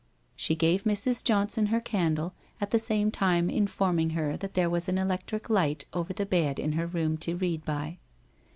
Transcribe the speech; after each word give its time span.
She 0.35 0.55
gave 0.55 0.83
Mrs. 0.83 1.23
Johnson 1.23 1.67
her 1.67 1.79
candle, 1.79 2.33
at 2.59 2.71
the 2.71 2.79
same 2.79 3.11
time 3.11 3.51
informing 3.51 4.09
her 4.17 4.35
that 4.35 4.55
there 4.55 4.67
was 4.67 4.89
an 4.89 4.97
electric 4.97 5.47
light 5.47 5.85
over 5.93 6.11
the 6.11 6.25
bed 6.25 6.57
in 6.57 6.71
her 6.71 6.87
room 6.87 7.17
to 7.17 7.37
read 7.37 7.63
by. 7.63 7.99